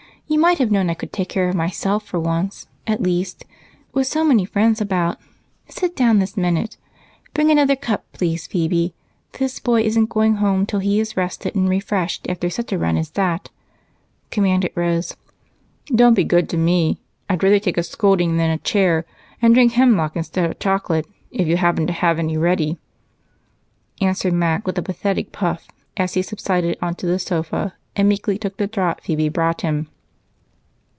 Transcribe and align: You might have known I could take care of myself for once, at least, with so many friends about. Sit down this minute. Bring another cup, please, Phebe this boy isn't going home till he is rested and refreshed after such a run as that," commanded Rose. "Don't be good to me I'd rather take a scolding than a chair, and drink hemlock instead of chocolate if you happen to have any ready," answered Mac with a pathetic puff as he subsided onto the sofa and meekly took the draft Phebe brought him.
You 0.27 0.39
might 0.39 0.59
have 0.59 0.71
known 0.71 0.89
I 0.89 0.93
could 0.93 1.11
take 1.11 1.27
care 1.27 1.49
of 1.49 1.55
myself 1.55 2.05
for 2.05 2.17
once, 2.17 2.69
at 2.87 3.03
least, 3.03 3.43
with 3.91 4.07
so 4.07 4.23
many 4.23 4.45
friends 4.45 4.79
about. 4.79 5.19
Sit 5.67 5.93
down 5.93 6.19
this 6.19 6.37
minute. 6.37 6.77
Bring 7.33 7.51
another 7.51 7.75
cup, 7.75 8.05
please, 8.13 8.47
Phebe 8.47 8.93
this 9.39 9.59
boy 9.59 9.81
isn't 9.81 10.07
going 10.07 10.35
home 10.35 10.65
till 10.65 10.79
he 10.79 11.01
is 11.01 11.17
rested 11.17 11.53
and 11.53 11.67
refreshed 11.67 12.29
after 12.29 12.49
such 12.49 12.71
a 12.71 12.77
run 12.77 12.95
as 12.95 13.09
that," 13.11 13.49
commanded 14.29 14.71
Rose. 14.73 15.17
"Don't 15.87 16.13
be 16.13 16.23
good 16.23 16.47
to 16.51 16.57
me 16.57 17.01
I'd 17.29 17.43
rather 17.43 17.59
take 17.59 17.77
a 17.77 17.83
scolding 17.83 18.37
than 18.37 18.51
a 18.51 18.57
chair, 18.57 19.05
and 19.41 19.53
drink 19.53 19.73
hemlock 19.73 20.15
instead 20.15 20.49
of 20.49 20.59
chocolate 20.59 21.07
if 21.29 21.45
you 21.45 21.57
happen 21.57 21.87
to 21.87 21.93
have 21.93 22.19
any 22.19 22.37
ready," 22.37 22.77
answered 23.99 24.33
Mac 24.33 24.65
with 24.65 24.77
a 24.77 24.81
pathetic 24.81 25.33
puff 25.33 25.67
as 25.97 26.13
he 26.13 26.21
subsided 26.21 26.77
onto 26.81 27.05
the 27.05 27.19
sofa 27.19 27.73
and 27.97 28.07
meekly 28.07 28.37
took 28.37 28.55
the 28.55 28.65
draft 28.67 29.03
Phebe 29.03 29.27
brought 29.27 29.59
him. 29.59 29.89